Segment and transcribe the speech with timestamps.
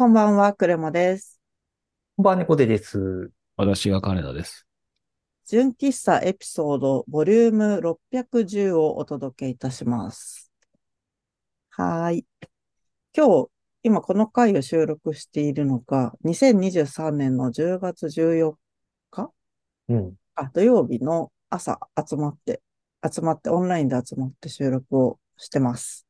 [0.00, 1.38] こんばんは、クレマです。
[2.16, 3.30] こんばんは、猫背です。
[3.54, 4.66] 私が金田です。
[5.46, 10.50] 純喫茶エピソードボリューム610をお届けいたします。
[11.68, 12.26] はーい。
[13.14, 13.48] 今日、
[13.82, 18.54] 今この回を収録しているのが、2023年の10月14
[19.10, 19.30] 日？
[19.90, 20.14] うん。
[20.34, 21.78] あ、土曜日の朝
[22.08, 22.62] 集まって、
[23.04, 26.06] 集まって、オンラインで集まって収録をしてます。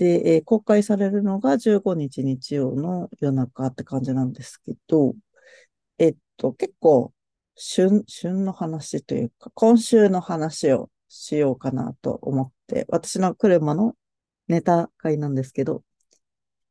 [0.00, 5.14] で、えー公開されるのが15日日曜の夜中って感じなんですけど、
[5.98, 7.12] えっと、結構、
[7.56, 13.96] 旬、旬の話というか、今週の話をしようかなと思って、私の車の
[14.48, 15.84] ネタ会なんですけど、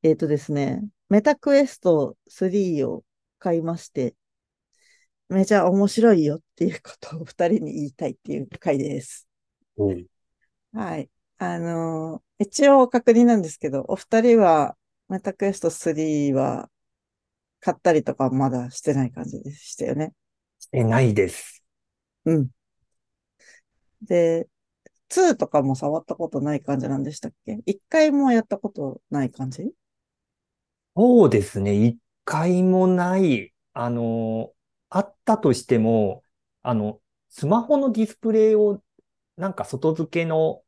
[0.03, 3.03] えっとですね、メタクエスト3を
[3.39, 4.15] 買いまして、
[5.29, 9.27] めちゃ面白いよっていうことを二人に言いたいっていう回です。
[9.77, 10.05] うん。
[10.73, 11.09] はい。
[11.37, 14.75] あのー一応確認なんですけど、お二人は
[15.09, 16.69] メタクエスト3は
[17.59, 20.13] 買ったりとかまだしてない感じでしたよね？
[20.71, 21.63] え、ないです。
[22.25, 22.49] うん。
[24.01, 24.47] で、
[25.09, 27.59] 2とかも触ったことない感じなんでしたっけ？
[27.65, 29.71] 一回もやったことない感じ？
[30.95, 31.85] そうですね。
[31.85, 33.53] 一回もない。
[33.73, 34.51] あの、
[34.89, 36.23] あったとしても、
[36.61, 38.81] あの、スマホのディスプレイを、
[39.37, 40.61] なんか外付けの、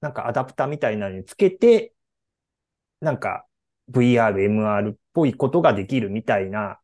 [0.00, 1.92] なんかアダプターみたいなのにつけて、
[3.00, 3.46] なんか
[3.90, 6.80] VR、MR っぽいことができるみたいな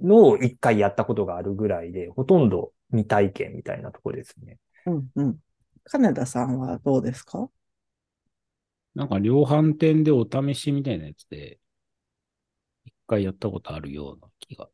[0.00, 4.58] のを一回やったことがあるぐらいで、ほとんど未体験みたいなとこですね。
[4.86, 5.36] うんうん。
[5.84, 7.48] 金田さんはどうですか？
[8.94, 11.58] なんか量販店でお試しみたいなやつで、
[12.84, 14.68] 一回やったことあるような気が。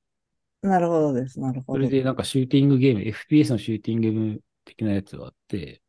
[0.63, 1.39] なるほどです。
[1.39, 1.79] なるほど。
[1.79, 5.83] それでなんかシューティングゲーム、FPS のシューティングゲーム的なやつがあって、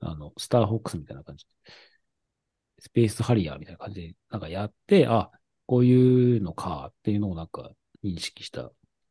[0.00, 1.46] あの、スターホックスみたいな感じ。
[2.78, 5.30] スペースハリアーみたいな感じで、なんかやって、あ、
[5.66, 7.72] こういうのかっていうのをなんか
[8.04, 8.70] 認識した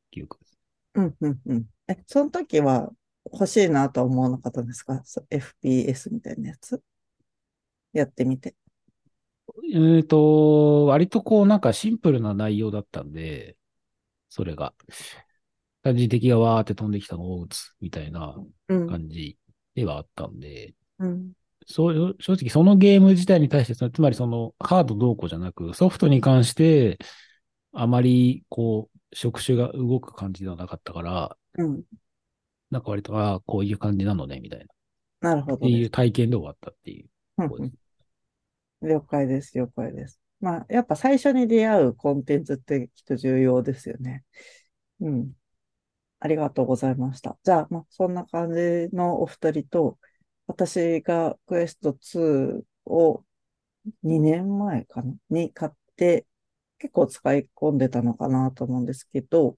[0.10, 0.58] 記憶です。
[0.96, 1.66] うんうんうん。
[1.88, 2.92] え、その時は
[3.32, 5.02] 欲しいなとは思わなかったんですか？
[5.04, 6.82] そ ?FPS みたいなやつ？
[7.94, 8.56] やってみて。
[9.74, 13.58] えっと、割とこうなんかシンプルな内容だったんで、
[14.30, 14.74] それが。
[15.84, 18.36] 単純に敵がわーって飛んできたのを撃つみたいな
[18.70, 18.88] うん。
[18.88, 19.38] 感じ
[19.76, 21.32] ではあったんで、うん。
[21.66, 26.98] そう、正直そのゲーム自体に対して、そのつまりそのハードどうこうじゃなく、ソフトに関して、
[27.74, 31.84] あまりこう、触手が動く感じではなかったから、うん。
[32.72, 34.66] なんか割と、ああ、こういう感じなのね、みたいな。
[35.30, 37.10] なるほどっていう体験で終わったっていう。
[37.38, 37.72] うん
[38.82, 40.20] 了解です、了解です。
[40.40, 44.24] まあ、やっぱ最初に出会うコンテンツってきっと重要ですよね。
[45.00, 45.34] うん。
[46.20, 47.38] ありがとうございました。
[47.44, 49.98] じゃあ、まあ、そんな感じのお二人と、
[50.48, 53.24] 私がクエスト2を
[54.04, 55.14] 2年前かな？
[55.30, 56.26] に買って、
[56.80, 59.56] 結構使い込んでたのかなと思うんですけど、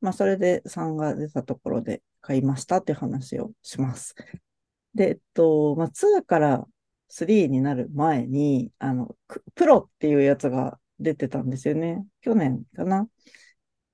[0.00, 4.14] まあ、それで3が出たところで買いましたって話をします。
[4.94, 6.66] で、えっと、まあ、2から
[7.08, 9.16] 3になる前に、あの、
[9.54, 12.04] プロっていうやつが出てたんですよね。
[12.20, 13.08] 去年かな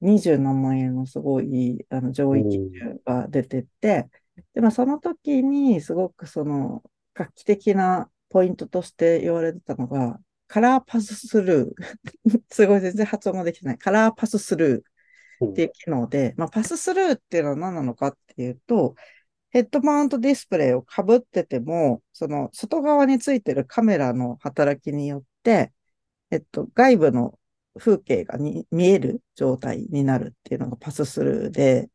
[0.01, 4.09] ？20何万円のすごい、あの、上位機種が出てて、
[4.55, 6.83] で、まあ、その時にすごくその、
[7.15, 11.85] 画期的なポイントとして言われてたのが、カラーパススルー。
[12.51, 13.79] すごい全然発音ができてない。
[13.79, 18.95] カラーパススルーっていう機能で、まあ、パススルーっていうのは何なのかっていうと、
[19.51, 25.73] ヘッドマウントディスプレイをかぶってても、その外側についてるカメラの働きによって、
[26.31, 27.39] えっと、外部の
[27.79, 31.91] 風景が見える状態になるっていうのがパススルーで、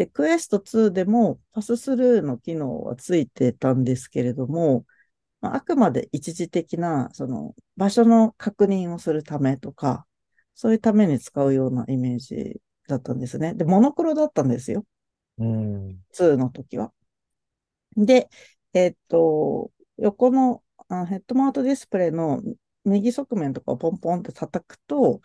[0.00, 4.86] で、クエスト2でもパススルーの機能はついてたんですけれども、
[5.42, 10.06] まあ、あくまで一時的な、その場所の確認をするためとか、
[10.54, 13.52] そういうために使うようなイメージだったんですね。
[13.52, 14.86] で、モノクロだったんですよ。
[15.36, 15.98] うん。
[16.12, 16.94] 2の時は。
[17.94, 18.30] で、
[18.72, 22.40] えっと、横のあヘッドマウントディスプレイの
[22.86, 25.20] 右側面とかをポンポンって叩くと、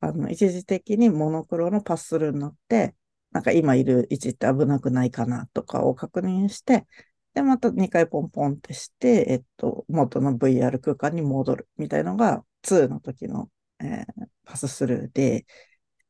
[0.00, 2.94] あの、一時的にモノクロのパススルーになって、
[3.32, 6.86] なんか今いる位置って危なくないかなとかを確認して、
[7.34, 15.44] で、また2回ポンポンってして、えっと、元の VR 空間に戻るみたいのが2の時の、えーパススルーで、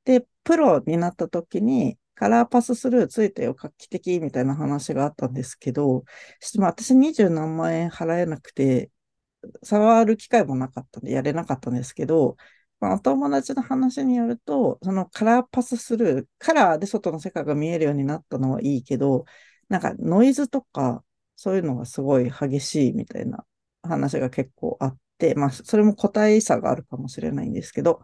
[0.05, 6.05] で、プロになった時に、カラーパススルーついてよ、画期的みたいな話があったんですけど、
[6.61, 8.91] 私20何万円払えなくて、
[9.62, 12.37] 触る機会もなかったんで、やれなかったんですけど、
[12.81, 19.25] まあ、お友達の話によると、そのカラーパススルー、カラーで外の世界が見えるようになったのはいいけど、
[19.69, 21.05] なんかノイズとか、
[21.37, 23.45] そういうのがすごい激しいみたいな
[23.83, 28.03] 話が結構あって、まあ、それも個体差があるかもしれないんですけど、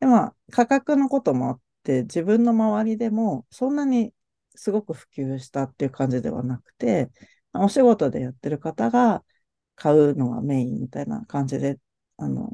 [0.00, 4.14] でまあ、価格のこともあって、自分の周りでもそんなに
[4.54, 7.10] すごく普及したっていう感じではなくて、
[7.54, 9.24] お仕事でやってる方が
[9.76, 11.78] 買うのがメインみたいな感じで、
[12.16, 12.50] あの、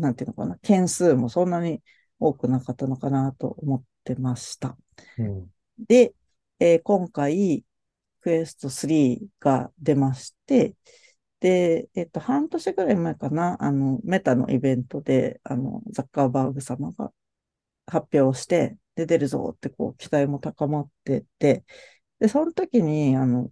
[0.00, 1.82] なんていうのかな、件数もそんなに
[2.18, 4.76] 多くなかったのかなと思ってました。
[5.18, 5.50] うん、
[5.88, 6.14] で、
[6.58, 7.64] えー、今回、
[8.20, 10.74] クエスト3が出まして、
[11.40, 17.12] で、えっと、半年ぐらい前かな、あの、メタのイベントで、あの、ザッカーバーグ様が
[17.86, 21.64] 発表して、で、出るぞってこう、期待も高まってて、
[22.18, 23.50] で、その時に、あの、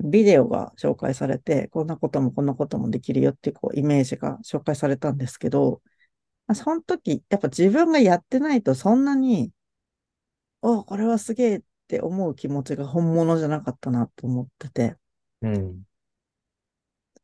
[0.00, 5.82] ビデオが紹介されて、こんなこともこんなこともできるよっていうこうイメージが紹介されたんですけど、
[6.54, 9.52] その時、やっぱ自分がやってないとそんなに、
[10.62, 14.96] おこれはすげえって思う気持ちが本物じゃなかったなと思ってて、
[15.42, 15.82] うん、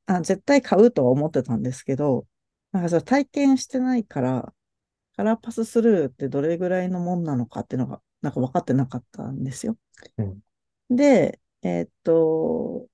[0.06, 2.26] あ絶対買うとは思ってたんですけど、
[2.72, 4.52] なんかそれ体験してないから、
[5.16, 9.76] カラーパススルーってどれぐらいのもんなのかっていうのが、なんか分かってなかったんですよ。
[10.18, 10.40] うん、
[10.90, 12.86] で、えー、っと、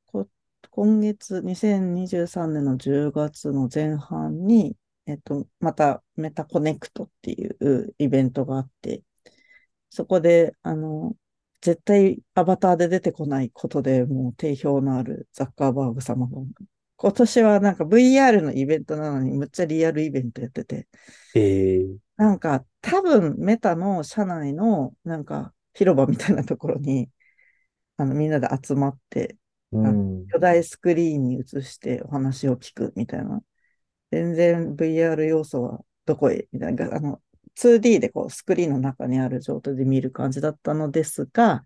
[0.71, 4.77] 今月、2023年の10月の前半に、
[5.07, 9.03] えっと、またメタコネクトっていうイベントがあって、
[9.91, 11.17] そこで、あの、
[11.61, 16.41] 絶対アバターで出てこないことでもう定評のあるザッカーバーグ様が、
[16.97, 20.87] 今年はなんか VR のイベントなのにむっちゃリアルイベントやってて、
[21.35, 27.11] えー、なんか多分メタの社内のなんか広場みたいなところに
[28.01, 29.37] あのみんなで集まって、
[29.73, 33.43] うん、巨大スクリーンに映してお話を聞くみたいな。
[34.11, 36.49] 全然 VR 要素はどこへ？
[36.53, 36.97] みたいな。
[36.97, 37.21] あの
[37.57, 41.65] 2D でこうスクリーンの中にある状態で見る感じだったのですが、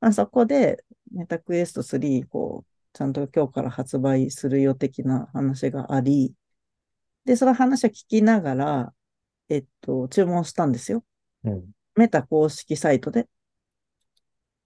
[0.00, 6.34] まあ、そこでメタクエスト3こうちゃんと今日から発売するよ的な話があり、
[7.24, 8.92] で、その話を聞きながら、
[9.48, 11.04] えっと、注文したんですよ。
[11.44, 11.64] うん、
[11.96, 13.28] メタ公式サイトで。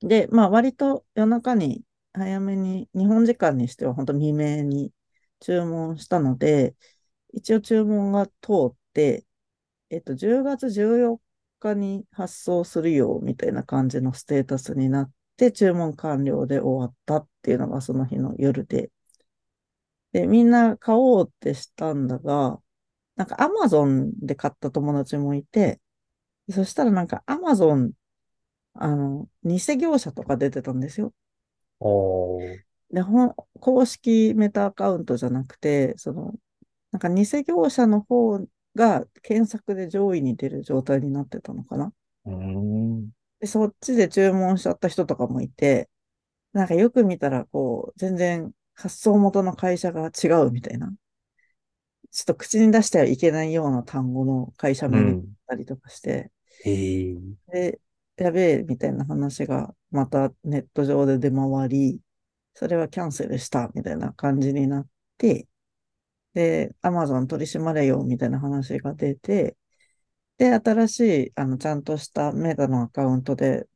[0.00, 4.92] で、まあ割と夜中に早めに、日本時間にしては本当未明に
[5.40, 6.76] 注文したので、
[7.32, 8.32] 一応注文が通
[8.68, 9.26] って、
[9.90, 18.90] えっと、10月14日に発送するよみたいな感じのステータスになって、注文完了で終わったっていうのがその日の夜で。
[20.12, 22.60] で、みんな買おうってしたんだが、
[23.16, 25.80] なんか Amazon で買った友達もいて、
[26.50, 27.92] そしたらなんか Amazon
[28.80, 31.12] あの、偽業者とか出てたんですよ。
[32.90, 36.34] で、ほ公式メタアカウントじゃなくて、その、
[36.92, 38.40] なんか偽業者の方
[38.75, 41.92] が検索で上位に出る状態になってたのかな。
[43.40, 45.88] で、そっちで注文しちゃった人とかもいて、
[46.52, 50.92] なんかよく見たら、こう、全然発送元の会社が違うみたいな。
[52.10, 55.16] ちょっと口に出してはいけないような単語の会社名にっ
[55.46, 56.30] たりとかして、
[56.64, 57.80] うん、で、
[58.18, 62.00] やべえ、みたいな話がまたネット上で出回り、
[62.54, 64.88] それはキャンセルした、みたいな感じになっ
[65.18, 65.48] て、
[66.34, 69.56] で、アマゾン取り締まれよ、みたいな話が出て、
[70.38, 73.68] で、新しい、あの、ちゃんとしたメタのアカウントで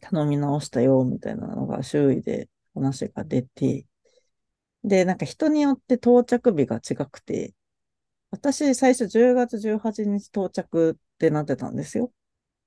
[0.00, 3.86] 頼み直したよ、みたいなのが周囲で話が出て、
[4.84, 7.54] で、なんか人によって到着日が違くて、
[8.30, 12.12] 私最初10月18日到着ってなってたんですよ。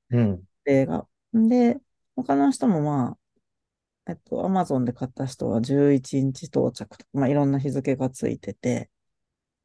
[0.09, 0.47] うん。
[0.63, 1.07] 定が。
[1.33, 1.79] で、
[2.15, 3.17] 他の人もま
[4.05, 8.89] あ、えっと、アマゾンで買った人は11日到着とか、まあ、いろんな日付がついてて、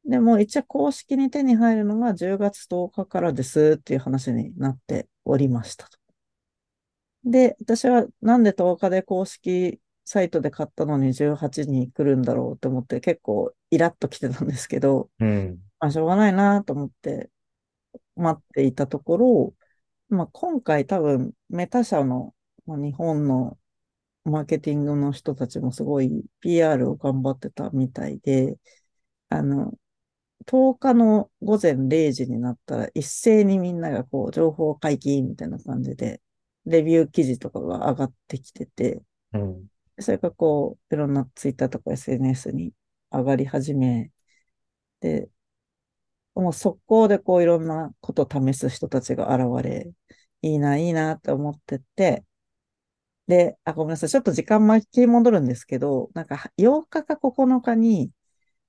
[0.05, 5.97] でも一応公式に手に入るのが10月10日からですっていう話になっておりましたと。
[7.25, 17.29] で、私はなんで10日で公式サイトで買ったのに18に来るんだろうって思って結構イラッと来てたんですけど、うん、まあしょうがないなと思って
[18.15, 19.53] 待っていたところ、
[20.09, 22.33] まあ、今回多分メタ社の、
[22.65, 23.57] まあ、日本の
[24.25, 28.57] マーケティングの人たちもすごい PR を頑張ってたみたいで、
[29.29, 29.73] あの、
[30.45, 36.21] 10日の午前0時になったら一斉にみんながこう情報解禁みたいな感じで、
[36.65, 39.01] レビュー記事とかが上がってきてて、
[39.33, 39.67] うん、
[39.99, 42.73] それがこう、いろんなツイッターとか SNS に
[43.11, 44.11] 上がり始め、
[45.01, 45.29] で、
[46.41, 49.91] もう速攻でこういろんなことを試す人たちが現れ、
[50.41, 52.25] いいな、いいなって思ってて、
[53.27, 54.09] で、あ、ごめんなさい。
[54.09, 58.11] ちょっと時間巻き戻るんですけど、なんか8日か9日に、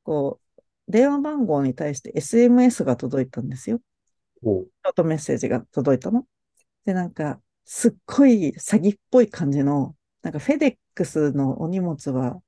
[0.05, 0.63] こう、
[0.93, 3.81] 電話番号に対して SMS が届いたんですよ。
[4.43, 6.27] ショートメッセージが届いたの。
[6.85, 12.41] で、なんか、すっごい詐欺っぽい感じの、なんかフェデックスのお荷物は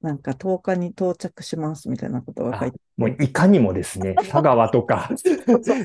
[0.00, 5.10] なんか10日に到着しますみたいなことが書いてもういかにもですね、 佐川とか、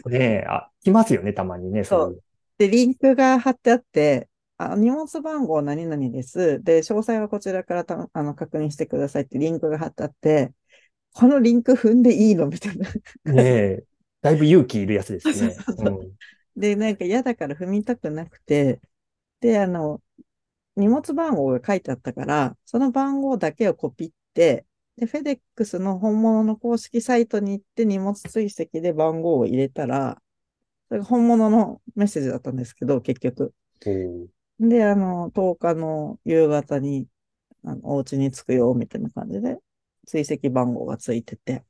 [0.07, 2.21] ねえ、あ、来ますよね、たまにね、そう。
[2.57, 6.61] で、リンクが貼ってあって、あ荷物番号何々です。
[6.63, 10.53] で、詳細はこちらからたあの確認してくださいってリンクが貼ってあって、
[11.13, 12.89] このリンク踏んでいいのみたいな。
[13.33, 13.83] ねえ、
[14.21, 15.55] だいぶ勇気いるやつですね。
[16.55, 18.79] で、なんか嫌だから踏みたくなくて、
[19.41, 20.01] で、あの、
[20.75, 24.65] 荷物番号が書いてあったから、その番号だけをコピって、
[24.97, 30.21] で、フェデックスの本物の公式サイトに行って荷物追跡で番号を入れたら、
[30.89, 33.53] それが本物のメッセージだったんですけど、結局。
[34.59, 37.07] で、あの、10日の夕方に、
[37.63, 39.59] あの、お家に着くよ、みたいな感じで、
[40.07, 41.65] 追跡番号がついてて、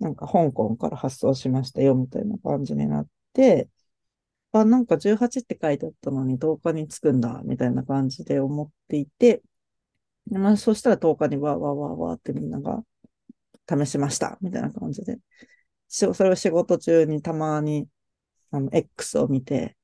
[0.00, 3.68] なんか香港から発送しましたよ、みたいな感じになって、
[4.52, 9.42] あ、なんか18って書いてあったのに10日に着くんだ、みたいな感じで思っていて、
[10.26, 12.82] でまあ、そしたら10日にわーわーわーわーってみんなが
[13.68, 15.18] 試しました、みたいな感じで。
[15.88, 17.88] しそれを仕事中にたまに、
[18.50, 19.76] あの、X を見て、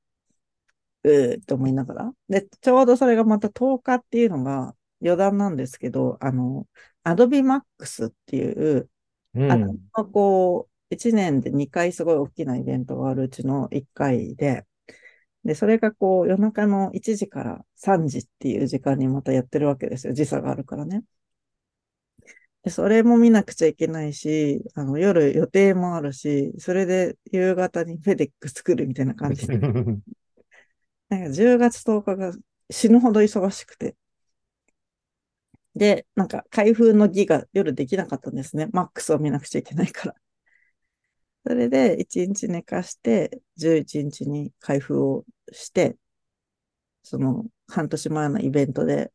[1.03, 2.13] うーって思いながら。
[2.29, 6.67] で、ちょうどそれがまた10日っていうのが余談なんですけど、あの、
[7.03, 8.89] Adobe Max っていう、
[9.35, 9.75] うんあの、
[10.11, 14.65] こう、1年で2回すごい大きなイベントがあるうちの1回で、
[15.43, 20.13] で、それがこう、夜中の1時から3時っていう時間にまたやってるわけですよ。
[20.13, 21.03] 時差があるからね。
[22.63, 29.57] で、それも見なくちゃいけないし、あの、夜予定もあるし、それで夕方にフェデック作るみたいな感じで、
[31.09, 32.33] なんか10月10日が
[32.69, 33.95] 死ぬほど忙しくて。
[35.75, 38.67] で、なんか開封の儀が夜できなかったんですね。
[38.73, 40.15] マックスを見なくちゃいけないから。
[41.47, 45.23] それで1日寝かして、11日に開封を
[45.53, 45.95] して、
[47.03, 49.13] その半年前のイベントで、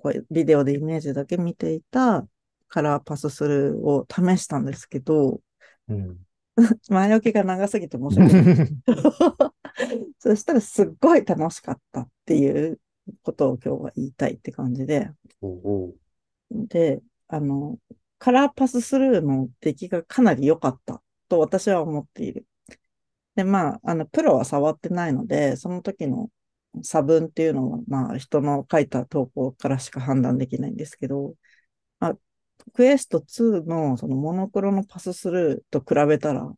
[0.00, 2.24] こうビデオでイメージだけ見ていた
[2.68, 5.40] カラーパススルーを試したんですけど、
[5.88, 6.18] うん。
[6.90, 8.68] 前置きが長すぎて申し訳ない。
[10.20, 12.78] そしたらすっごい楽しかったっていう
[13.22, 15.10] ことを今日は言いたいって感じで、
[15.40, 15.94] おお
[16.52, 17.80] で、あの、
[18.20, 22.46] カラーパススルーの出来がかなり良かったと私は思っている。
[23.36, 26.30] で、まあ、あの、プロは触ってないので、その時の
[26.82, 31.34] 差分っていうのは、まあ、人の書いた投稿からしか判断できないんですけど、
[32.00, 32.14] あ、
[32.74, 36.52] クエスト2のそのモノクロのパススルーと比べたら、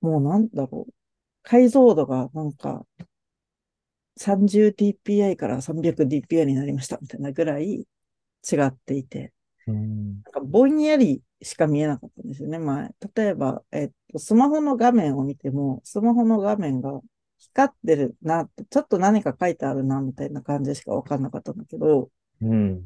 [0.00, 0.92] もうなんだろう。
[1.42, 2.84] 解像度がなんか
[4.16, 7.86] 30dpi から 300dpi になりましたみたいなぐらい
[8.50, 9.32] 違っていて、
[9.66, 12.94] うんなんかぼんやりしか見えなかったんですよね、前。
[13.14, 17.00] 例えば、えっと、スマホの画面を見ても、スマホの画面が
[17.38, 22.84] 光ってるなって、ちょっと何か書いてあるな、みたいな感じしかわかんなかったんだけど、うん。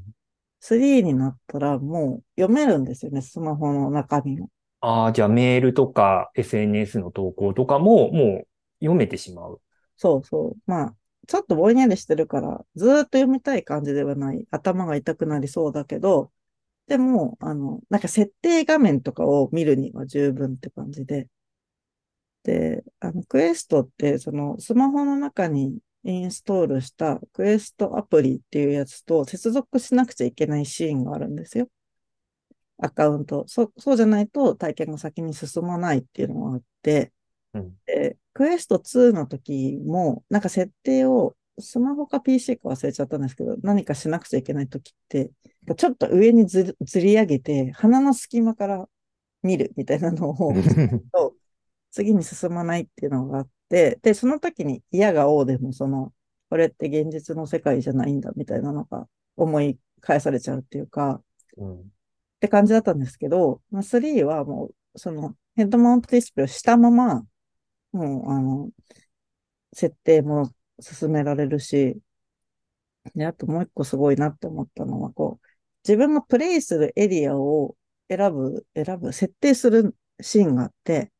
[0.60, 4.48] 3になったらもう読めるんですよね、スマホの中身を。
[4.80, 8.48] ああ、じゃあメールとか SNS の投稿とかももう
[8.80, 9.60] 読めてしまう。
[9.96, 10.56] そうそう。
[10.66, 10.94] まあ、
[11.28, 14.46] ちょっとぼんやりしてるから、ずーっと読みたい感じではない。
[14.50, 16.32] 頭が痛くなりそうだけど、
[16.86, 21.28] でも、あの、なんか設定画面とかを見るには十分って感じで。
[22.42, 31.68] で、あの、クエストって、その、スマホの中にインストールしたクエストアプリっていうやつと接続しなくちゃいけないシーンがあるんですよ。
[32.78, 33.44] アカウント。
[33.48, 37.12] そ、そうじゃないと体験が先に進まないっていうのがあって、
[37.54, 37.76] うん。
[37.86, 45.30] で、クエスト2の時も、なんか設定を、スマホか PC か忘れちゃったんですけど、何かしなくちゃいけない時って、
[45.76, 48.88] ちょっと上にずずり上げて、鼻の隙間から
[49.42, 50.54] 見るみたいなのを、
[51.12, 51.34] と
[51.90, 56.12] 次に進まないっていうのがあって、で、その時に嫌が王でも、その、
[56.48, 59.06] これって現実の世界じゃないんだみたいなのが
[59.36, 61.22] 思い返されちゃうっていうか、
[61.56, 61.80] うん。
[61.80, 61.84] っ
[62.40, 67.22] て感じだったんですけど、まあ、3はもう、そのヘッドマウントディスプレイをしたまま、
[67.92, 68.70] もう、あの、
[69.72, 70.50] 設定も
[70.82, 72.00] 進められるし、
[73.14, 75.46] で、あともう一個すごいなって思ったのは、こう、
[75.86, 77.76] 自分がプレイするエリアを
[78.08, 81.12] 選ぶ、選ぶ、設定するシーンがあって、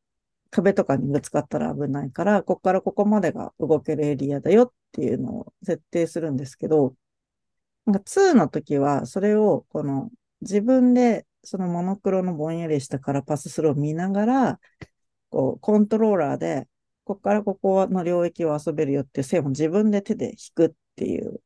[0.50, 6.94] 壁とかにぶつかったら危ないから、ここからここまでが動けるエリアだよっていうのを設定するんですけど、
[7.86, 10.10] なんか2の時は、それを、この、
[10.42, 14.60] 自分で、そのモノクロのぼんやりしたカラーパススルーを見ながら、
[15.30, 16.68] こう、コントローラーで、
[17.04, 21.40] ここからここの領域を遊べるよっていう線を自分で手で引くっていう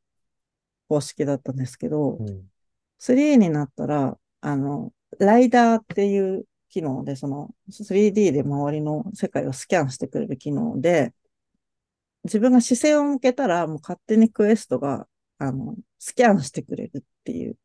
[0.89, 2.51] 方式だったんですけど、うん。
[2.99, 11.13] 3になったら、あの、ライダーっていう機能で、その 3D で周りの世界をスキャンしてくれる機能で、
[12.25, 15.07] 自分が視線を向けたら、もう勝手にクエストが、
[15.39, 17.57] あの、スキャンしてくれるっていう。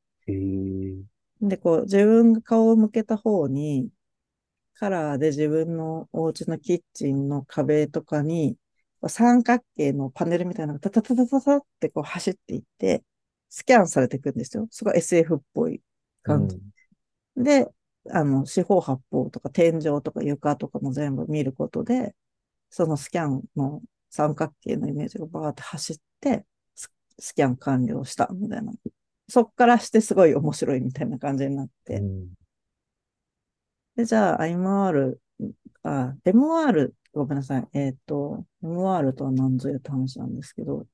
[1.41, 3.89] で、こう、自分が顔を向けた方に、
[4.81, 8.57] カラーで自分のお家のキッチンの壁とかに、
[9.07, 13.03] 三角形のパネルみたいなのがタタタタタタってこう走っていって、
[13.47, 14.67] スキャンされていくんですよ。
[14.71, 15.83] すごい SF っぽい
[16.23, 16.57] 感じ。
[17.35, 17.67] うん、で、
[18.09, 22.15] あの、四方八方とか天井とか床とかも全部見ることで、
[22.71, 26.47] そのスキャンの三角形のイメージがバーって走って、
[27.19, 28.73] スキャン完了したみたいな。
[29.27, 31.97] そっからしてすごい面白いみたいな感じになって。
[31.97, 32.29] うん、
[33.95, 35.19] で、じゃあ、MR、
[35.83, 37.67] あ、MR、ごめんなさい。
[37.73, 40.87] えっ、ー、と、MR とは何ぞやって話なんですけど、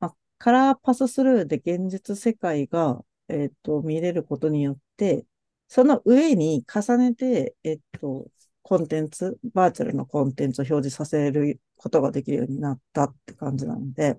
[0.00, 5.26] まあ、カラーパススルーで現実世界が、えっ、ー、と、見れることによって、
[5.68, 8.30] その上に重ねて、えっ、ー、と、
[8.62, 14.18] コンテンツ、バーチャルのコンテンツを表示させることができるようになったって感じなので、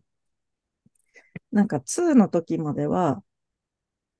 [1.51, 3.23] なんか2の時までは、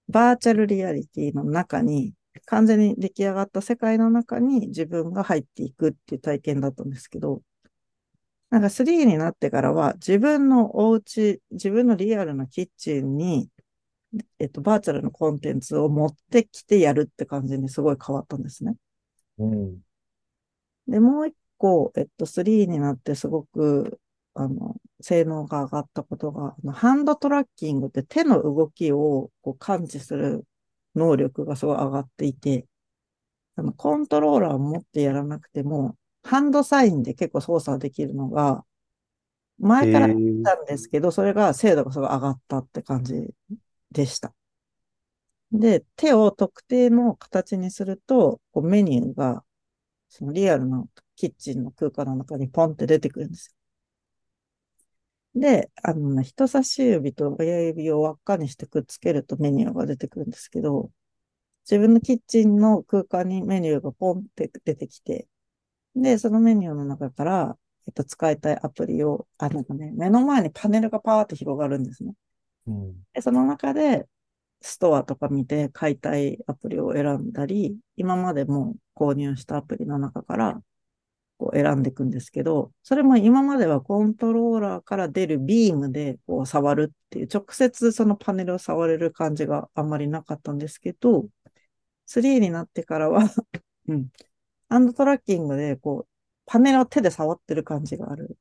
[0.08, 2.14] バーチャルリアリティの中に、
[2.46, 7.42] 完全に出来上がった世界の中に自分が入っていくっていう体験だったんですけど、
[8.50, 13.50] なんか3になってからは自分のお家、自分のリアルなキッチンに、
[14.40, 18.76] えっと、バーチャルのコンテンツを持ってきてやるって感じにすごい変わったんですね。
[19.40, 19.78] うん。
[20.88, 24.00] で、もう一個、えっと、3になってすごく
[24.36, 30.46] あの、性能が上がったことが、あのハンドトラッキングって手の動きをこう感知する
[30.96, 32.68] 能力がすごい上がっていて、
[33.56, 38.66] あの、コントローラーを持ってやらなくても、ハンドサインで結構操作できるのが、
[39.60, 43.34] 前から言ったんですけど、それが精度がすごい上がったって感じ
[43.92, 44.34] でした。
[45.52, 49.44] で、手を特定の形にすると、こうメニューが、
[50.10, 50.86] そのリアルな
[51.18, 53.56] キッチンの空間の中にポンって出てくるんですよ。
[55.36, 60.92] で、あの、人差し指と親指を輪っかにしてくっつけるとメニューが出てくるんですけど、
[61.70, 65.28] 自分のキッチンの空間にメニューがポンって出てきて、
[65.96, 72.14] で、そのメニューの中から、えっと、使いたいアプリを、あ、なんかね、目の前にパネルがパーって広がるんですね。
[72.68, 74.08] うん、でその中で、
[74.62, 80.62] ストアとか見て買いたいアプリを選んだり、今までも購入したアプリの中から
[81.38, 91.28] こう選んでいくんですけど、それも今まではコントローラーから出るビームでこう触るっていう、直接そのパネルを触れる感じがあんまりなかったんですけど、
[92.06, 93.24] 3になってからは
[93.88, 94.10] うん、
[94.70, 96.08] ハンドトラッキングでこう、
[96.46, 98.38] パネルを手で触ってる感じがある。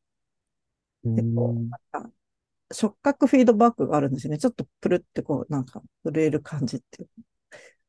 [1.05, 1.61] でこうな
[2.01, 2.11] んか
[2.73, 4.39] 触覚フィードバックがあるんですよね。
[4.39, 7.09] ちょっとプルってこう、なんか震える感じっていう。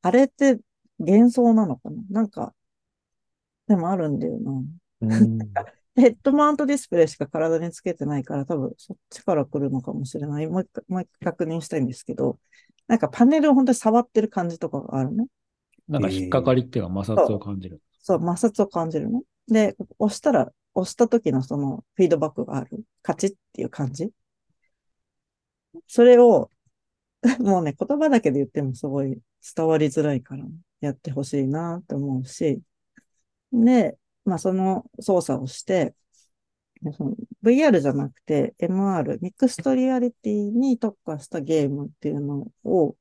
[0.02, 0.60] あれって
[1.00, 2.04] 幻想なのかな？
[2.10, 2.54] なんか、
[3.68, 4.52] でもあるんだよな。
[5.96, 10.48] ヘッドマウントディスプレイしか体につけてないから、多分そっちから来るのかもしれない。
[10.48, 12.38] もう一回、もう一回確認したいんですけど、
[12.88, 15.28] なんかパネルを本当に触ってる感じとかがあるね。
[15.88, 17.82] なんか引っかかりっていうか摩擦を感じる。
[18.02, 19.24] そう、摩擦を感じるの？
[19.48, 22.84] で、押したら、押した時のそのフィードバックがある？
[23.02, 24.12] カチッっていう感じ？
[25.88, 26.50] それを、
[27.40, 29.18] もうね、言葉だけで言ってもすごい
[29.56, 30.44] 伝わりづらいから
[30.82, 32.62] やってほしいなって思うし、
[33.52, 35.96] で、まあ、その操作をして、
[37.42, 42.96] VR じゃなくて MR、ミックストリアリティに特化したゲームっていうのを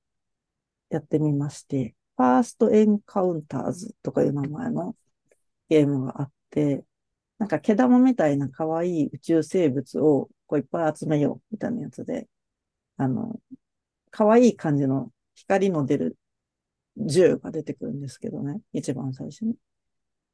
[0.90, 4.96] やってみまして、ファーストエンカウンターズとかいう名前の
[5.68, 6.84] ゲームがあって、
[7.38, 12.28] なんか毛玉みたいな可愛い宇宙生物をこういっぱい集めようみたいなやつで、
[12.96, 13.40] あの、
[14.10, 16.18] 可愛い感じの光の出る
[16.96, 19.56] 銃が出てくるんですけどね、一番最初に。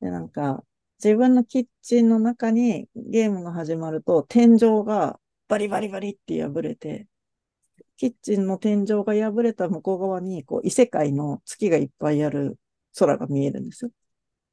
[0.01, 0.65] で、なんか、
[1.03, 7.09] 自分のキッチンの中にゲームが始まると天井がバリバリバリって破れて、
[7.97, 12.59] キッチンの天井が破れた向こう側にこう異世界の月がいっぱいある
[12.99, 13.91] 空が見えるんですよ。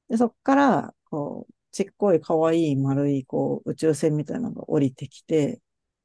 [0.10, 5.62] で、そっから、こう、ちっこい可愛い丸いこう宇宙船みたいなのが降りてきて、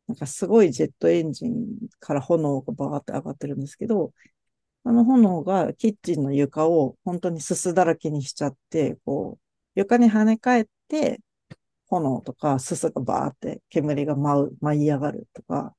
[0.09, 1.67] なんかすごいジェットエンジン
[2.01, 4.13] から炎がバーって上がってるんですけど、
[4.85, 9.42] あの炎がキッチンの床を本当にすすだらけにしちゃって、こう、
[9.75, 11.21] 床に跳ね返って、
[11.87, 15.75] 炎とかすすがバーって煙が舞う、舞い上がるとか、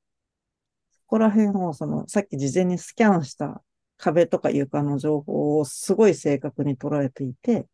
[0.92, 3.62] そこら辺をその、さっき事前にスキャンした
[3.96, 7.66] 壁とか床の情報をすごい正確に捉えていて、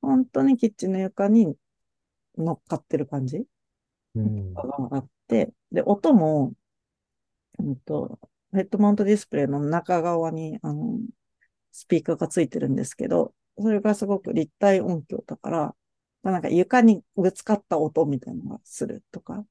[0.00, 1.54] 本当にキッチンの床に
[2.36, 3.44] 乗っかってる感じ
[4.54, 6.52] があって、で、音も、
[7.58, 8.18] うんと、
[8.52, 10.98] ヘッドマウントディスプレイの中側に、あの、
[11.72, 15.76] スピーカーがついてるんですけど、それがすごく立体音響だから、
[16.22, 19.44] なんか床にぶつかった音みたいなのがするとか。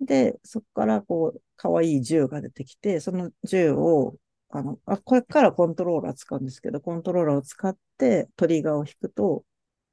[0.00, 4.16] で、そこからこう、可愛い銃が出てきて、その銃を、
[4.50, 9.44] あの、あ、これからコントローラー使うんですけど、コントローラーを使ってトリガーを引くと、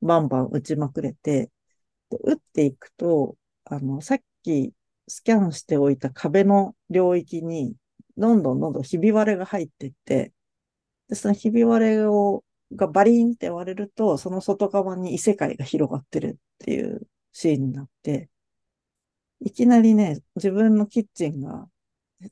[0.01, 1.51] バンバン打ちまくれて、
[2.09, 4.73] で打っていくと、あの、さっき
[5.07, 7.75] スキャンしておいた壁の領域に、
[8.17, 10.33] どんどんどんどんひび割れが入っていって、
[11.09, 12.43] で、そのひび割れを、
[12.75, 18.29] がバリーンって割れると、その外側に異世界が広がってるっていうシーンになって、
[19.41, 21.67] いきなりね、自分のキッチンが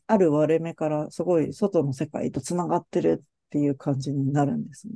[0.08, 4.96] ある割れ目からすごい外の世界と繋がってるっていう感じになるんですね。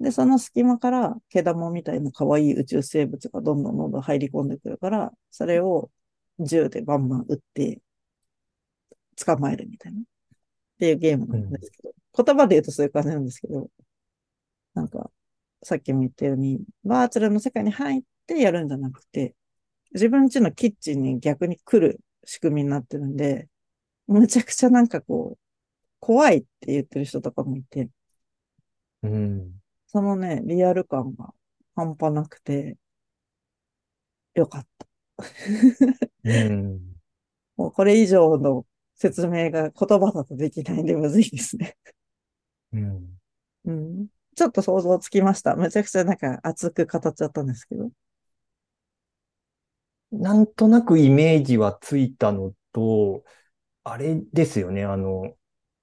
[0.00, 5.90] で、その隙間から毛玉みたいな可愛い宇宙生物がどんどんどんどん入り込んでくるから、それを
[6.40, 7.80] 銃でバンバン撃って
[9.16, 10.00] 捕まえるみたいな。
[10.00, 10.04] っ
[10.80, 11.92] ていうゲームなんですけど、
[12.24, 13.68] 言葉で言うとそういう感じなんですけど、
[14.74, 15.10] なんか、
[15.62, 19.34] さっきも言ったように、バーチャルの世界に入ってやるんじゃなくて、
[19.92, 23.48] 自分家のキッチンに逆に来る仕組みになってるんで、
[24.06, 25.40] むちゃくちゃなんかこう、
[26.00, 27.90] 怖いって言ってる人とかもいて、
[29.02, 29.60] うん。
[29.86, 31.34] そのね、リアル感が
[31.74, 32.76] 半端なくて、
[34.34, 34.86] よかった。
[36.24, 36.80] うん。
[37.56, 41.76] もうこれ以上の説明が言葉だとできないんでむずいですね。
[42.72, 43.20] うん。
[43.64, 44.08] うん。
[44.40, 45.54] ちょっと想像つきました。
[45.54, 47.90] めちゃくちゃなんか熱く語っちゃったんですけど。
[50.12, 53.22] なんとなくイメージはついたのと、
[53.84, 55.36] あれですよね、あの、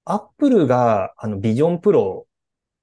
[0.04, 2.28] アップルが、あの、ビジョンプロ、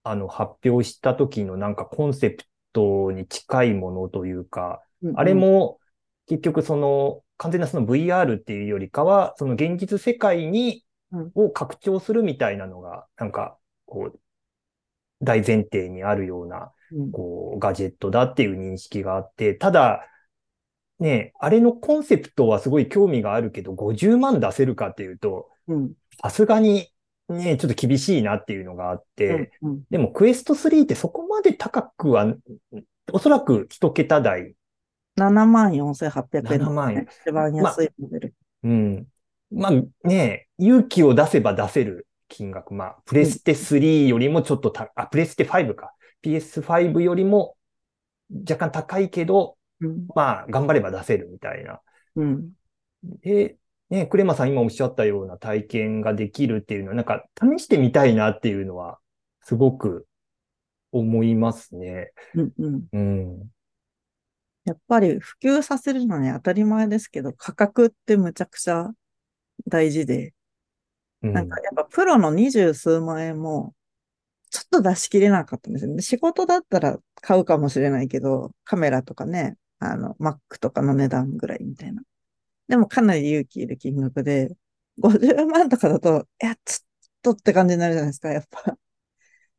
[0.03, 4.83] あの、発表した時のなんかコンセプトに近いものというか、
[5.15, 5.79] あれ、も
[6.27, 14.19] 結局その完全なその VR っていうよりかは、その現実世界にうん、を拡張するみたいなのが、なんか、こう、
[15.21, 20.05] 大前提にあるような、うんこう、ガジェットだっていう認識があって、ただ、
[20.99, 25.93] ね、あれのコンセプトはすごい興味があるけど、50万出せるかっていうと、うん。
[26.21, 26.89] さすがに
[27.27, 29.71] ね、ちょっと厳しいなっていうのがあって、うん。
[29.71, 29.83] うん。
[29.89, 32.33] でもクエスト3ってそこまで高くは、
[33.11, 34.55] おそらく一桁台
[35.17, 37.07] 74,800円、7万円。
[37.25, 38.33] 一番安いモデル。
[38.63, 39.07] うん。
[39.51, 42.73] まあね、勇気を出せば出せる金額。
[42.73, 45.93] まあ、プレステ3よりもちょっとた、あ、プレステ5か。
[46.21, 47.55] PS5 よりも
[48.49, 50.07] 若干高いけど、うん。
[50.15, 51.81] まあ、頑張れば出せるみたいな。
[52.15, 52.51] うん。
[53.21, 53.57] で、
[53.89, 58.99] ね、クレマさん今おっしゃったような体験ができるっていうのは、なんか試してみたいなっていうのは、
[59.41, 60.07] すごく
[60.91, 62.11] 思いますね。
[62.33, 62.53] うん。
[62.57, 62.87] うん。
[62.91, 63.49] うん。
[64.65, 68.89] やっぱり普及させるのに当たり前ですけど、価格ってむちゃくちゃ
[69.67, 70.31] 大事で、うん。
[71.33, 73.73] なんかやっぱプロの二十数万円も、
[74.49, 76.01] ちょっと出し切れなかったんですよね。
[76.01, 82.03] 仕事だったら買うかもしれないけど、カメラとかね、あの、Mac とかの値段ぐらいみたいな。
[82.67, 84.55] でもかなり勇気いる金額で、
[84.99, 88.77] 50万とかだと、いや、ちょっとって感じになるじゃないですか、やっぱ。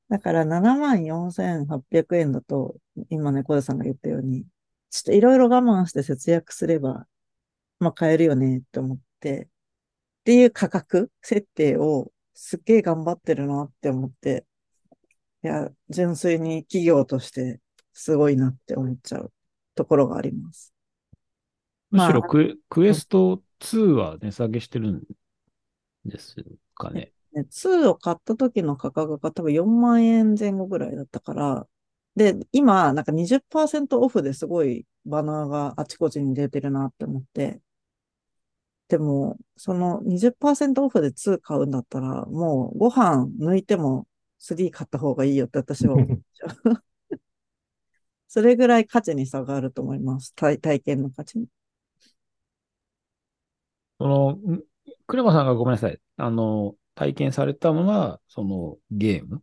[0.09, 2.77] だから7万4800円だと、
[3.11, 4.45] 今ね、小田さんが言ったように、
[4.91, 7.07] ちょっといろいろ我慢して節約すれば、
[7.81, 9.49] まあ買えるよねって思って、
[10.27, 14.45] っていう価格設定をすっげえ頑張ってるなって思って、
[15.45, 17.61] いや、純粋に企業として
[17.93, 19.33] すごいなって思っちゃう
[19.77, 20.75] ところがあります。
[21.93, 25.03] むしろまあクエクエスト2は値下げしてるん
[26.05, 26.35] です
[26.75, 27.13] かね。
[27.33, 31.69] ね、2を買った時の価格が多分4万円前後ぐらいだったから、
[32.17, 37.61] で、今、なんか20%オフですごいバナーがあちこちに出てるなって思って、
[38.89, 44.07] でも、その20%オフで2買うんだったら、もうご飯抜いても
[44.39, 46.83] 3買った方がいいよって私は思っちゃう。
[48.29, 50.35] それぐらい価値に差があると思います。
[50.35, 51.47] 体体験の価値に。
[53.99, 54.63] その、ん
[55.07, 56.01] クレマさんがごめんなさい。
[56.17, 59.43] あの、体験されたのは、そのゲーム？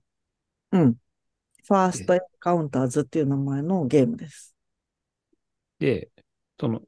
[0.71, 0.93] うん。
[1.65, 4.55] ファーストエンカウンターズっていう名前のゲームです。
[5.79, 6.11] で、
[6.59, 6.81] その、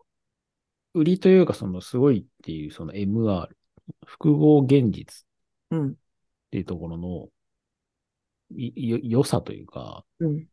[0.95, 3.57] 売りというか、そのすごいっていう、その MR、
[4.05, 5.25] 複合現実っ
[5.69, 5.97] うん。
[6.51, 7.29] ていうところの、
[8.55, 10.47] いよ、良さというか、うん。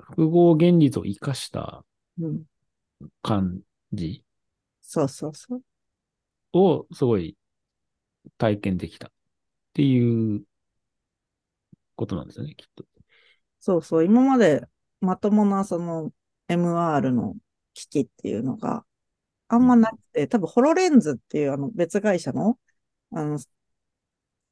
[0.00, 1.84] 複合現実を活かした
[2.18, 2.44] うん。
[3.22, 4.24] 感じ
[4.80, 5.62] そうそうそう。
[6.52, 7.36] をすごい
[8.38, 9.10] 体験できたっ
[9.74, 10.44] ていう
[11.96, 12.84] ことなんですよね、きっと。
[13.60, 14.04] そうそう。
[14.04, 14.66] 今まで
[15.00, 16.12] まともなその
[16.48, 17.34] MR の
[17.74, 18.84] 機器っていうのが
[19.48, 22.58] あんまなくて、多分ホロレンズっていうあの別会社の、
[23.12, 23.38] あの、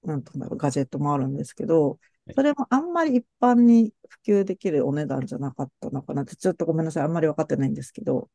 [0.03, 7.05] なんていうんだろう、ガジェットもあるんですけどはい、それもあんまり一般に普及できるお値段じゃなかったのかなって、ちょっとごめんなさい。
[7.05, 8.29] あんまり分かってないんですけど、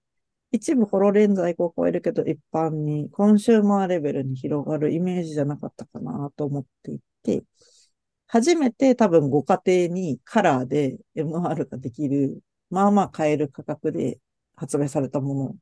[0.52, 7.43] 一部ホロレンズ愛好家はいるけど、一般にコンシューマーレベルに広がるイメージじゃなかったかなと思っていて、
[8.28, 14.19] 初めて多分ご家庭にカラーで MR ができる、まあまあ買える価格で
[14.56, 15.56] 発売されたもの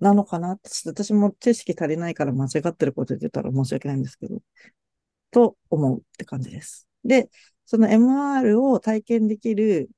[0.00, 0.52] なのかな？
[0.52, 4.40] って、私も知識足りないから間違ってること言ってたら申し訳ないんですけど、
[5.30, 6.88] と思うって感じです。
[7.04, 7.30] で、
[7.66, 9.90] その MR を体験できる、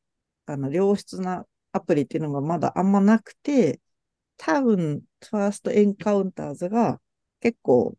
[0.47, 3.81] あの、良質なアプリっていうのがまだあんまなくて、
[4.37, 7.01] 多分、ファーストエンカウンターズが
[7.41, 7.97] 結構、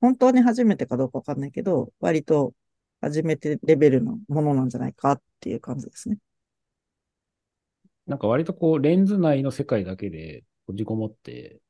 [0.00, 2.54] 本当に初めてかどうかわかんないけど、割と
[3.00, 6.18] 初めてレベルのものなんじゃないかっていう感じですね。
[8.06, 11.60] なんか割とこう、レンズ内の世界だけで閉じこもって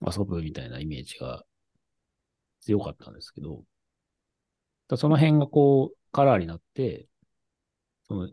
[0.00, 1.44] 遊ぶみたいなイメージが
[2.60, 3.62] 強かったんですけど、
[4.88, 7.06] だその辺がこう、カラーになって、
[8.06, 8.28] その、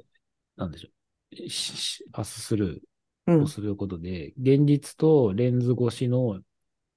[0.56, 2.82] なんでしょう、パススル
[3.28, 3.48] うんーを。
[3.48, 6.42] することで、現実とレンズ越しの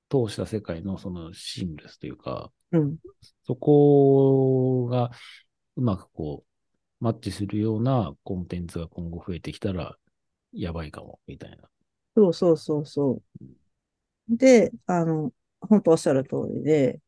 [0.09, 2.97] 通した世界のそのシームレスというか、うん。
[3.47, 5.11] そこが
[5.77, 9.97] うまくこう、マッチするようなコンテンツが今後増えてきたら、
[10.53, 11.69] やばいかも、みたいな。
[12.17, 13.23] そうそうそうそ
[14.31, 14.37] う。
[14.37, 17.01] で、あの、本当おっしゃる通りで、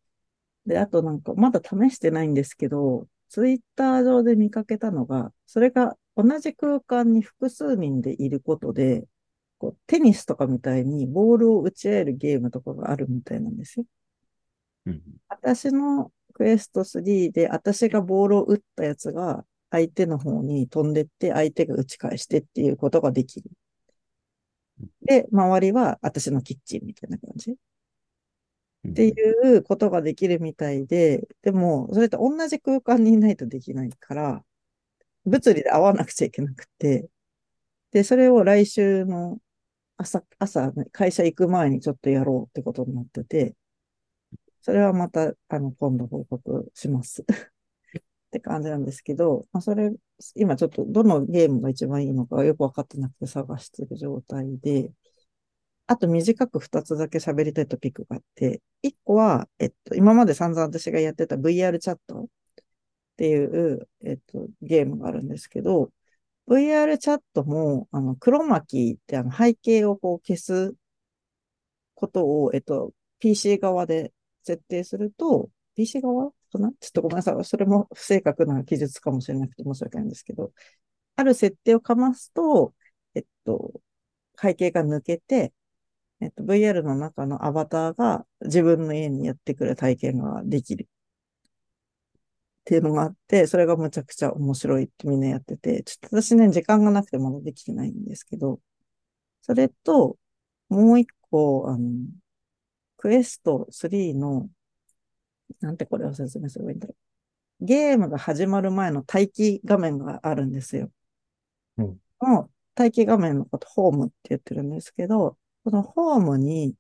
[0.67, 9.07] で、あとなんか、まだ試してないんですけど、ツイッター上で見かけたのが、それが同じ空間に複数人でいることで、
[9.59, 13.87] こうテニスとかみたいにボールを打ち合えるゲームとかがあるみたいなんですよ。
[14.87, 15.03] うん。
[15.29, 23.51] 私のクエスト3で私がボールを打ったやつが相手の方に飛んでって相手が打ち返してっていうことができる。
[25.07, 27.57] で、周りは私のキッチンみたいな感じ。
[28.89, 29.13] ってい
[29.57, 34.45] うことができるみたいで、でも、それって同じ空間にいないとできないから、
[35.27, 37.11] 物理で会わなくちゃいけなくて、
[37.93, 39.39] で、それを来週の
[39.99, 43.57] 朝、朝、ね、会社行く前にちょっとやろうってことになってて、
[44.63, 47.25] それはまた、あの、今度報告します。
[48.37, 49.91] って感じなんですけど、まあ、それ、
[50.35, 54.93] 今ちょっとどのゲームが一番いいのかよくわかってなくて探してる状態で、
[55.87, 62.27] あと短く二つだけ喋りたいトピックがあって、一個は、えっと、今まで散々私がやってた VR チャットっ
[63.17, 65.91] ていう、えっと、ゲームがあるんですけど、
[66.47, 70.75] VR チャットも、あの、黒巻ってあの背景をこう消す
[71.95, 74.13] ことを、えっと、PC 側で
[74.45, 77.45] 設定すると、PC 側かなちょっとごめんなさい。
[77.45, 80.53] それも不正確な記述かもしれなくて申し訳ないんですけど、
[81.17, 82.75] ある設定をかますと、
[83.15, 83.81] えっと、
[84.41, 85.53] 背景が抜けて、
[86.21, 90.85] えっと、VR の中のアバターが自分の家にやってくる体験ができる。
[90.85, 98.61] っていうのがあって、それがむちゃくちゃ面白いってみんなやってて、ちょっと私ね、時間がなくてまだできてないんですけど、
[99.43, 100.19] それと、
[100.69, 101.91] もう一個、あの、
[102.97, 104.49] クエスト3の、
[105.61, 106.95] なんてこれを説明すればいいんだろ
[107.61, 107.65] う。
[107.65, 110.91] ゲームが始まる前の待機画面があるんですよ。
[111.79, 112.01] うん。
[112.21, 116.75] の待機画面のこと、ホームって言ってるんですけど、このホームに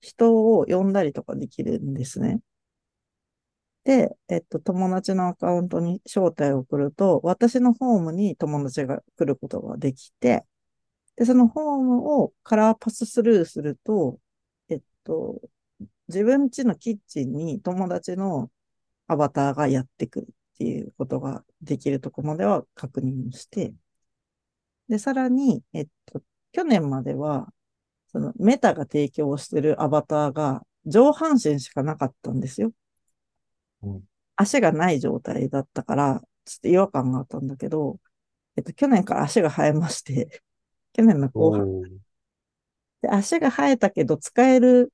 [0.00, 2.40] 人を呼んだりとかできるんですね。
[3.84, 10.44] で、えっと、友達のアカウントに招待を送ると、私のホームに友達が来ることができて、
[11.16, 14.18] で、そのホームをカラーパススルーすると、
[14.68, 15.40] えっと、
[16.08, 18.50] 自分家のキッチンに友達の
[19.08, 23.74] アバターがやってくるっていうことができるとこまでは確認して、
[24.88, 27.52] で、さらに、えっと、去年までは、
[28.08, 32.72] そのメタが提供してるアバターが上半身しかなかったんですよ。
[33.82, 34.02] うん。
[34.36, 37.98] 足がない状態だったから、ちょっと違和感があったんだけど、
[38.56, 40.42] えっと、去年から足が生えまして、
[40.92, 41.66] 去年の後半。
[43.02, 44.92] で、足が生えたけど使える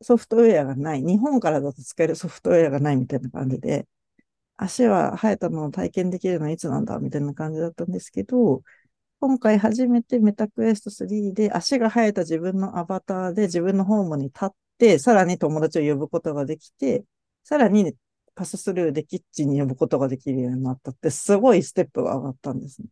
[0.00, 1.02] ソフトウェアがない。
[1.02, 3.86] 日本からだと使えるソフトウェアがないみたいな感じで、
[4.56, 8.62] 足は生えたのを体験できるのはいつなんだみたいな感じだったんですけど、
[9.20, 17.04] 今回初めてメタクエスト3で足が生えた自分のアバターで自分のホームに立って、さらに友達を呼ぶことができて、
[17.44, 17.94] さらに
[18.34, 22.88] パススルーでキッチンに呼ぶことができるようになったって、すごいステップが上がったんですね。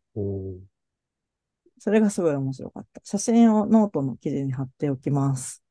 [1.79, 3.01] それがすごい面白かった。
[3.05, 5.66] 写真をノートの記事に貼っておきます。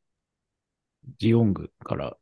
[1.19, 2.17] ジオングから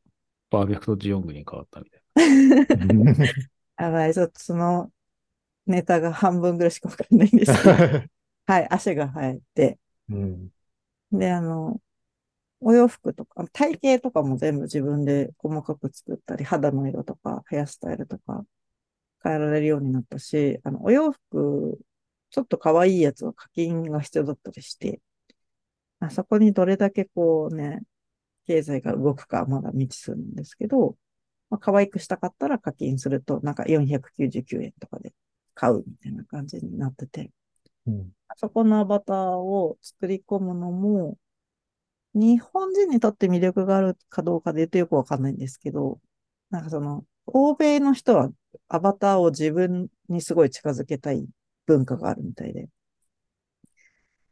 [0.50, 2.04] パーフェクトジオングに変わったみたい
[3.78, 4.92] やばい、ちょっとその
[5.66, 7.74] ネタが半分ぐらいしかわかんないんですけど。
[8.46, 9.80] はい、足が生えて。
[10.10, 10.50] うん。
[11.12, 11.82] で、あの、
[12.60, 18.46] お洋服とか、体型とかも全部自分で細かく作ったり、肌の色とか、ヘアスタイルとか
[19.24, 21.80] 変えられるようになったし、あの、お洋服、
[22.30, 25.02] ちょっと可愛いやつは課金が必要だったりして、
[26.00, 27.82] まあ、そこにどれだけこうね、
[28.48, 30.96] 経済が動くかはまだ未知数なんですけど、
[31.50, 35.14] まあ、可愛くしたかったら課金すると、なんか499円とかで
[35.54, 37.32] 買うみたいな感じになってて、
[37.88, 38.12] うん。
[38.36, 41.18] そこのアバターを作り込むのも、
[42.16, 46.00] 日本人にとって魅力があるかどうかで言うとよくわかんないんですけど、
[46.50, 48.30] なんかその、欧米の人は
[48.68, 51.28] アバターを自分にすごい近づけたい
[51.66, 52.70] 文化があるみたいで。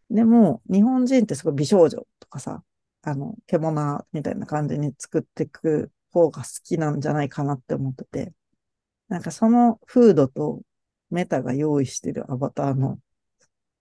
[0.09, 2.63] でも、日本人ってすごい美少女とかさ、
[3.03, 8.33] あの、獣みたいな感じに作っていく方が好きなんじゃないかなって思ってて、
[9.09, 10.61] なんかその風土と
[11.09, 12.99] メタが用意してるアバターの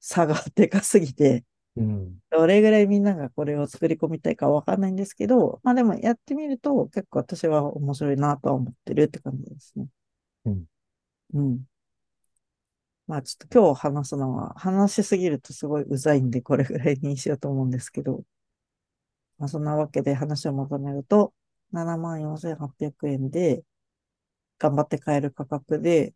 [0.00, 1.44] 差がでかすぎて、
[1.76, 2.18] うん。
[2.30, 9.86] どれぐらいみんながこれを作り込みたいかわかんないんですけど、まあでもやってみると結構私は面白いなとは思ってるって感じですね。
[10.46, 10.64] うん。
[11.34, 11.64] うん。
[13.06, 18.22] まあちょっと今日話すのは話しすぎるとすごいうざいんでこれぐらいにしようと思うんですけど、
[19.40, 21.32] まあそんなわけで話をまとめると
[21.72, 23.64] 74,800円で
[24.58, 26.14] 頑張って買える価格で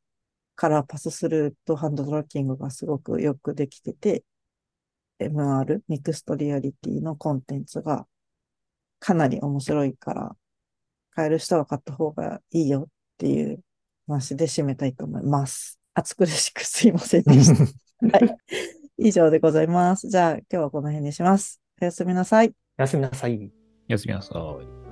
[0.56, 4.24] カラーパススルーとハンドトラッキングがすごくよくできてて、
[5.20, 8.06] MR、ミクストリアリティのコンテンツが
[8.98, 10.36] かなり面白いから、
[11.10, 13.60] 買える人は買った方がいいよっていう
[14.06, 15.80] 話で締めたいと思います。
[15.94, 17.64] 暑苦しくすいませんでした。
[18.18, 18.36] はい。
[18.98, 20.08] 以上でございます。
[20.08, 21.60] じゃあ今日はこの辺にします。
[21.80, 22.63] おやすみなさい。
[22.78, 23.52] おやすみなさい。
[23.88, 24.66] おやすみなさい。「